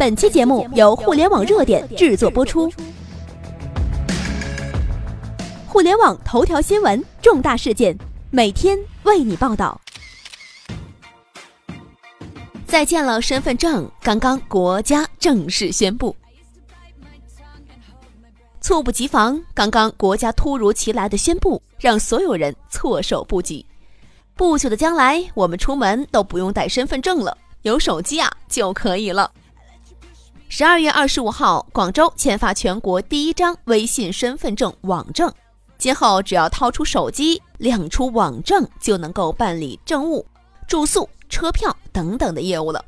[0.00, 2.72] 本期节目由互联网热点制作播出。
[5.68, 7.94] 互联网头条新闻，重大事件，
[8.30, 9.78] 每天为你报道。
[12.66, 16.16] 再见了身份证，刚刚国家正式宣布。
[18.62, 23.66] 猝不及防，刚刚国家突如其来的宣布，让所有人措手不及。
[24.34, 29.30] 不久的将来，我们出门都不用带身份证了，有手机啊就可以了。
[30.52, 35.32] 十二月二十五号，广州签发全国第一张微信身份证网证，
[35.78, 40.26] 今后只要掏出手机，亮出网证，就能够办理政务、
[40.66, 42.84] 住宿、车票等等的业务了。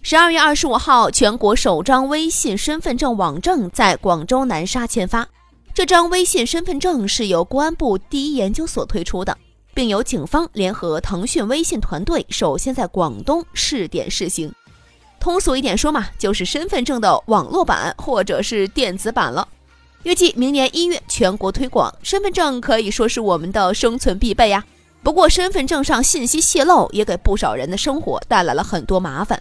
[0.00, 5.28] 十二月二十五号，全国首张微信身份证网证在广州南沙签发。
[5.74, 9.36] 这张微信身份证是由公安部第一研究所推出的，
[9.74, 14.50] 并由警方联合腾讯微信团队首先在广东试点试行。
[15.20, 19.46] 通俗一点说嘛，就是身份证的网络版或者是电子版了。
[20.04, 24.64] 预计明年一月全国推广身份证，可以说是我们的生存必备呀。
[25.02, 29.40] 不过，身份证上信息泄露也给不少人的生活带来了很多麻烦。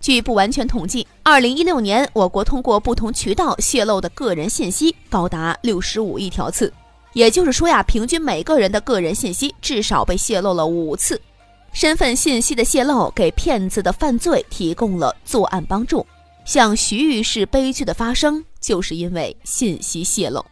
[0.00, 6.72] 据不完全统计，二零一六年我国通过不同渠道泄露的个人信息高达六十五亿条次，
[7.12, 11.20] 也就是说呀，平均每个人的个人信息至少被泄露了五次。
[11.72, 16.04] 身份信息的泄露给骗子的犯罪提供了作案帮助，
[16.44, 20.44] 像徐玉氏悲剧的发生就是因为信息泄露。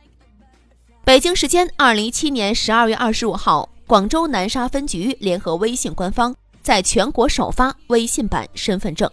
[1.04, 9.10] 北京时间二零一七年十二月二十五号，广州南沙分局联合微信官方在全国首发微信版身份证。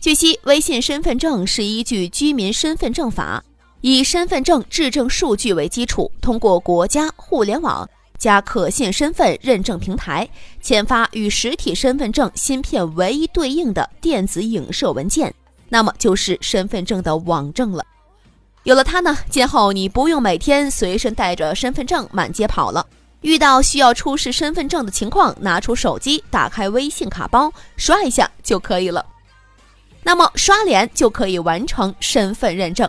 [0.00, 3.42] 据悉，微信身份证是依据《居民身份证法》，
[3.80, 10.28] 以身份证质证数据为基础，通过国家互联网加可信身份认证平台
[10.60, 15.34] 签发与实体身份证芯片唯一对应的电子影射文件，
[15.68, 17.84] 那么就是身份证的网证了。
[18.64, 22.84] 有了它呢，今后你不用每天随身带着身份证满街跑了，
[23.20, 29.06] 遇到需要出示身份证的情况，拿出手机，打开微信卡包，刷一下就可以了。
[30.02, 32.88] 那么刷脸就可以完成身份认证。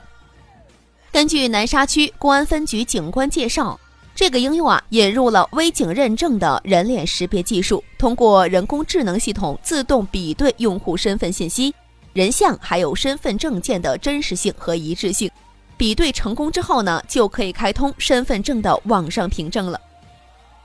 [1.12, 3.80] 根据南沙区公安分局警官介绍，
[4.18, 11.72] 这个应用啊引入了微警认证的人脸识别技术，通过人工智能系统自动比对用户身份信息、
[12.14, 15.30] 人像还有身份证件的真实性和一致性。
[15.78, 19.80] 比对成功之后呢，就可以开通身份证的网上凭证了。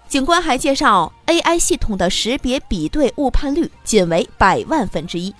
[0.08, 5.34] 警官还介绍，AI 系统的识别比对误判率仅为百万分之一。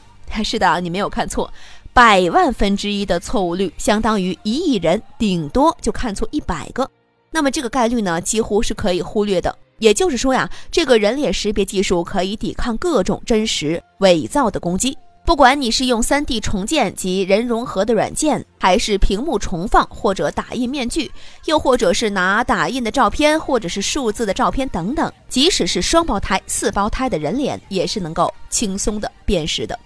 [0.44, 1.50] 是的，你没有看错，
[1.94, 6.90] 百万分之一的错误率相当于一亿人顶多就看错一百个，
[7.32, 9.56] 那么这个概率呢，几乎是可以忽略的。
[9.78, 14.96] 也就是说呀，这个人脸识别技术可以抵抗各种真实伪造的攻击。
[15.24, 21.10] 不管你是用 3D 重建及人融合的软件，还是屏幕重放或者打印面具，
[21.46, 29.78] 又或者是拿打印的照片或者是数字的照片等等，即使是双胞胎、四胞胎的人脸，也是能够轻松的辨识的。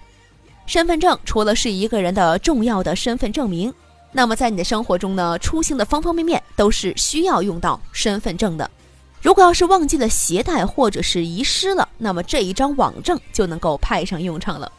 [0.65, 3.71] 身份证除了是一个人的重要的身份证明，
[4.17, 8.67] 那么在你的生活中呢，出行的方方面面都是需要用到身份证的。
[9.21, 14.71] 如果要是忘记了携带或者是遗失了，那么这一张网证就能够派上用场了。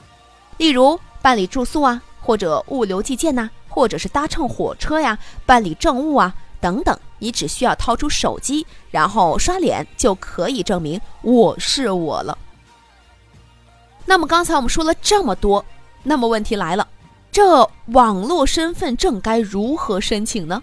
[0.57, 5.17] 例如办理住宿啊，或者物流寄件呐，或者是搭乘火车呀，
[5.47, 12.37] 办理政务啊等等，你只需要掏出手机，然后刷脸就可以证明我是我了。
[14.05, 15.65] 那么刚才我们说了这么多。
[16.03, 16.89] 那么问题来了，
[17.31, 20.63] 这网络身份证该如何申请呢？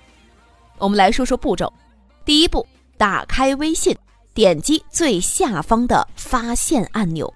[0.78, 1.72] 我们来说说步骤。
[2.26, 2.66] 第一步，
[2.98, 3.96] 打开微信，
[4.34, 7.34] 点击最下方的发现按钮。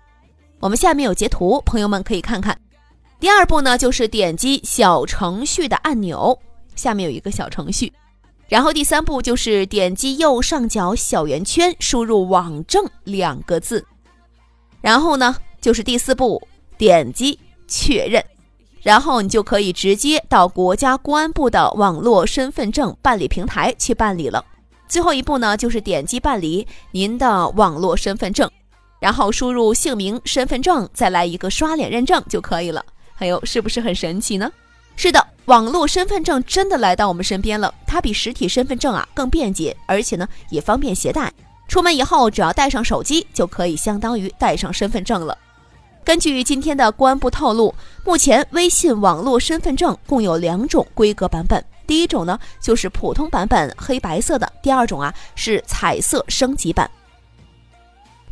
[0.59, 2.59] 我们下面有截图，朋友们可以看看。
[3.19, 6.37] 第二步呢，就是点击小程序的按钮，
[6.75, 7.93] 下面有一个小程序。
[8.47, 13.85] 然后第三步就是点击右上角小圆圈，输入“网证”两个字。
[14.81, 16.41] 然后呢，就是第四步，
[16.77, 17.39] 点击。
[17.71, 18.25] 确认，
[18.81, 24.43] 然后你就可以直接到国家公安部的网络身份证办理平台去办理了。
[24.87, 28.49] 最后一步呢，就是点击办理您的网络身份证，
[28.99, 32.83] 然后输入姓名、身份证，再来一个刷脸认证就可以了。
[33.13, 34.51] 还有，是不是很神奇呢？
[34.95, 37.73] 是的，网络身份证真的来到我们身边了。
[37.85, 41.31] 它比实体身份证啊更便捷，而且呢也方便携带。
[41.67, 45.37] 出门以后只要带上手机，就可以相当于带上身份证了。
[46.09, 47.71] 根据今天的公安部透露，
[48.03, 51.63] 目前微信网络身份证共有两种规格版本。
[51.85, 56.89] 第一种呢，就是普通版本，黑白色的；第二种啊，是彩色升级版。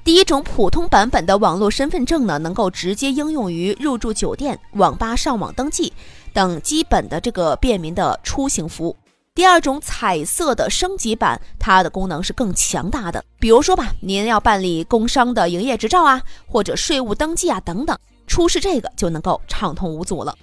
[0.04, 5.94] 第一种普通版本的网络身份证呢，能够直接应用于入住酒店、网吧上网登记
[6.34, 8.96] 等基本的这个便民的出行服务。
[9.38, 13.24] 第二种彩色的升级版，它的功能是更强大的。
[13.38, 17.96] 比如说吧，您要办理工商的营业执照啊，或者税务登记啊等等，
[18.26, 20.36] 出示这个就能够畅通无阻了。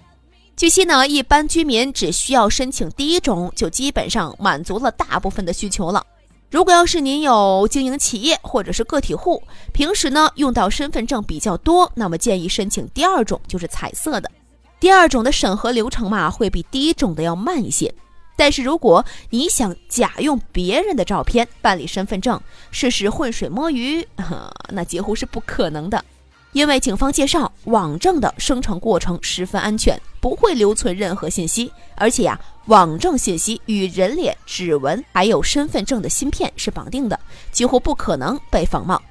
[0.55, 6.06] 据悉呢，一般居民只需要申请第一种，就基本上满足了大部分的需求了。
[6.49, 9.43] 如果要是您有经营企业或者是个体户，
[9.73, 14.31] 平时呢用到身份证比较多，那么建议申请第二种，就是彩色的。
[14.79, 17.93] 第二种的审核流程嘛，会比第一种的要慢一些。
[18.37, 22.41] 但是如果你想假用别人的照片办理身份证，
[22.71, 24.07] 试试浑水摸鱼，
[24.71, 26.05] 那几乎是不可能的。
[26.53, 37.19] 因为警方介绍，网证的生成过程十分安全，不会留存任何信息，而且呀，网证信息与人脸、指纹还有身份证的芯片是绑定的，
[37.51, 39.03] 几乎不可能被仿冒。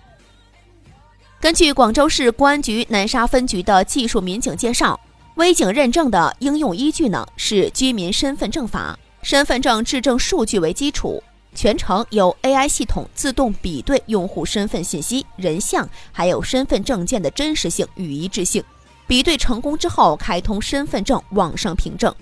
[1.41, 4.97] 根据广州市公安局南沙分局的技术民警介绍，
[5.35, 8.97] 微警认证的应用依据呢是《居民身份证法》。
[9.23, 11.23] 身份证质证数据为基础，
[11.55, 18.61] 全程由 AI 系统自动比对用户身份信息、人像，还有身份证件的真实性与一致性。
[19.07, 22.13] 比对成功之后，开通身份证网上凭证。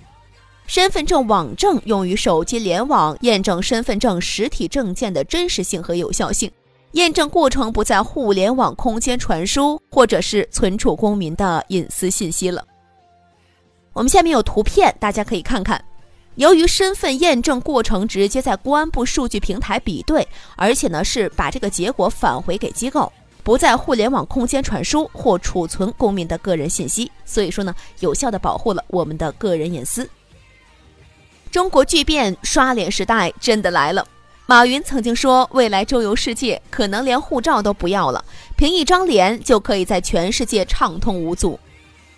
[0.68, 6.50] 身份证网证用于手机联网验证身份证实体证件的真实性和有效性，
[6.92, 12.64] 验证过程不在互联网空间传输，或者是存储公民的隐私信息了。
[13.92, 15.84] 我们下面有图片，大家可以看看。
[16.36, 20.26] 由于身份验证过程直接在公安部数据平台比对，
[20.56, 23.12] 而且呢是把这个结果返回给机构，
[23.42, 30.08] 不在互联网空间传输或储存公民的个人信息，所以说呢有效的保护了我们的个人隐私。
[31.50, 34.06] 中国巨变刷脸时代真的来了。
[34.46, 38.24] 马云曾经说，未来周游世界可能连护照都不要了，
[38.56, 41.60] 凭一张脸就可以在全世界畅通无阻。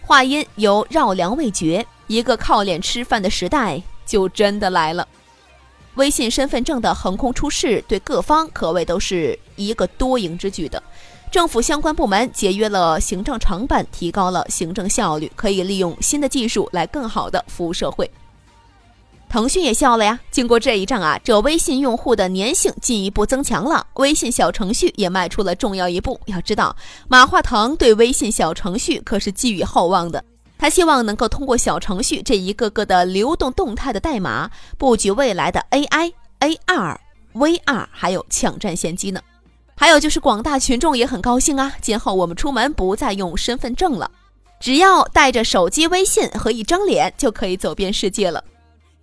[0.00, 3.82] 话音由绕梁未绝，一个靠脸吃饭的时代。
[4.06, 5.06] 就真的来了，
[5.94, 10.82] 微信身份证的横空出世，对各方可谓都是一个多赢之举的。
[11.30, 18.08] 政府相关部门节约了行政成本，提高了行政效率，可以利用新的技术来更好的服务社会。
[19.28, 26.20] 腾讯也笑了呀，经过这一仗啊，这微信用户的粘性进一步增强了，微信小程序也迈出了重要一步。
[26.26, 26.76] 要知道，
[27.08, 30.22] 马化腾对微信小程序可是寄予厚望的。
[30.58, 36.96] 他希望能够通过小程序这一个个的流动动态的代码，布局未来的 AI、AR、
[37.34, 39.20] VR，还有抢占先机呢。
[39.76, 44.10] 还有就是广大群众也很高兴啊，今后我们出门不再用身份证了，
[44.60, 48.42] 只要带着手机微信和一张脸就可以走遍世界了。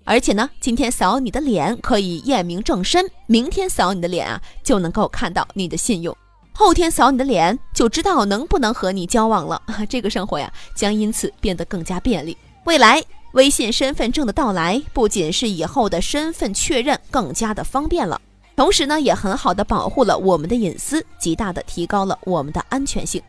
[0.03, 6.15] 而且呢，今天扫你的脸可以验明正身，明天扫你的脸啊就能够看到你的信用。
[6.61, 9.59] 后天扫你的脸就知道能不能和你交往了，
[9.89, 12.37] 这个生活呀将因此变得更加便利。
[12.65, 18.21] 未来微信身份证的到来，不仅是以后的身份确认更加的方便了，
[18.55, 23.19] 同时呢也很好的保护了我们的隐私，极大的提高了我们的安全性。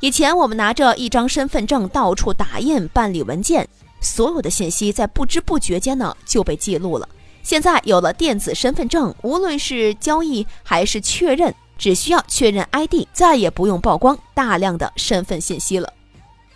[0.00, 3.68] 以前我们拿着一张身份证到处打印办理文件，
[4.00, 7.08] 所有的信息在不知不觉间呢就被记录了。
[7.44, 11.54] 现在有了电子身份证，无论是交易还是确认。
[11.78, 15.92] 只需要确认 ID，再也不用曝光大量的身份信息了。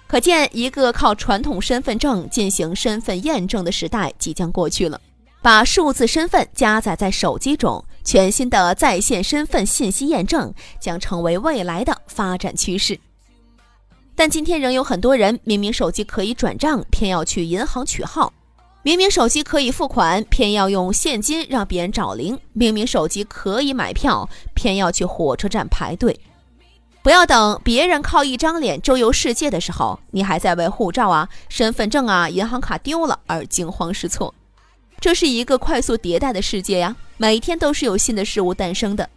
[0.06, 5.00] 可见，一个靠传统身份证进行身份验证的时代即将过去了。
[5.43, 12.98] 把数字身份加载在手机中，全新的在线身份信息验证将成为未来的发展趋势。
[14.15, 18.31] 但今天仍有很多人，明明手机可以转账，偏要去银行取号。
[18.82, 26.19] 明明手机可以付款，偏要用现金让别人找零；明明手机可以买票，偏要去火车站排队。
[27.03, 34.34] 不要等别人靠一张脸周游世界的时候，你还在为护照啊、身份证啊、银行卡丢了而惊慌失措。
[34.99, 39.08] 这是一个快速迭代的世界呀，每天都是有新的事物诞生的。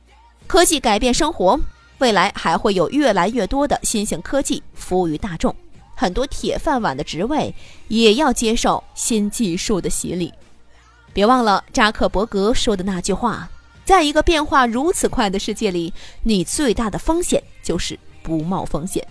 [0.45, 1.57] 科技改变生活，
[1.99, 5.55] 未来还会有越来越多的新型科技服务于大众。
[5.95, 7.53] 很多铁饭碗的职位
[7.87, 10.33] 也要接受新技术的洗礼。
[11.13, 13.49] 别忘了扎克伯格说的那句话：
[13.85, 19.07] 在一个变化如此快的世界里，你最大的风险就是不冒风险。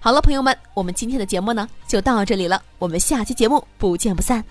[0.00, 4.44] 好了，朋友们，我们今天的节目呢就到这里了，我们下期节目不见不散。